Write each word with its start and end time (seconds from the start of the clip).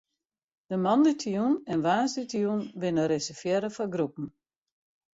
De 0.69 0.75
moandeitejûn 0.83 1.53
en 1.71 1.79
woansdeitejûn 1.85 2.61
binne 2.79 3.03
reservearre 3.13 3.69
foar 3.75 3.89
groepen. 3.95 4.27